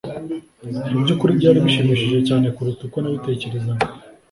Mubyukuri 0.91 1.37
byari 1.39 1.59
bishimishije 1.65 2.17
cyane 2.27 2.47
kuruta 2.55 2.81
uko 2.87 2.97
nabitekerezaga. 2.99 3.85